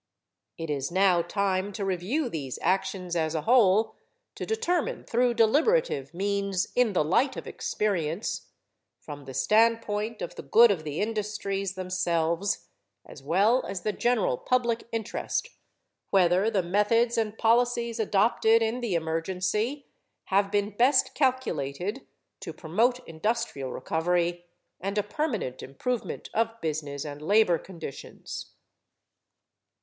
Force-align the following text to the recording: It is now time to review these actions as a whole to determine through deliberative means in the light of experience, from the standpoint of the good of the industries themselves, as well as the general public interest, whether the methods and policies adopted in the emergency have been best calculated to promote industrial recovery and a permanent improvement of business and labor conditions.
It 0.57 0.71
is 0.71 0.89
now 0.89 1.21
time 1.21 1.71
to 1.73 1.85
review 1.85 2.27
these 2.27 2.57
actions 2.63 3.15
as 3.15 3.35
a 3.35 3.41
whole 3.43 3.93
to 4.33 4.47
determine 4.47 5.03
through 5.03 5.35
deliberative 5.35 6.11
means 6.11 6.69
in 6.73 6.93
the 6.93 7.03
light 7.03 7.37
of 7.37 7.45
experience, 7.45 8.47
from 8.99 9.25
the 9.25 9.35
standpoint 9.35 10.23
of 10.23 10.33
the 10.33 10.41
good 10.41 10.71
of 10.71 10.83
the 10.85 11.01
industries 11.01 11.75
themselves, 11.75 12.65
as 13.05 13.21
well 13.21 13.63
as 13.67 13.81
the 13.83 13.91
general 13.93 14.39
public 14.39 14.87
interest, 14.91 15.49
whether 16.09 16.49
the 16.49 16.63
methods 16.63 17.15
and 17.15 17.37
policies 17.37 17.99
adopted 17.99 18.63
in 18.63 18.81
the 18.81 18.95
emergency 18.95 19.85
have 20.33 20.51
been 20.51 20.71
best 20.71 21.13
calculated 21.13 22.07
to 22.39 22.51
promote 22.51 23.07
industrial 23.07 23.71
recovery 23.71 24.45
and 24.79 24.97
a 24.97 25.03
permanent 25.03 25.61
improvement 25.61 26.27
of 26.33 26.59
business 26.59 27.05
and 27.05 27.21
labor 27.21 27.59
conditions. 27.59 28.53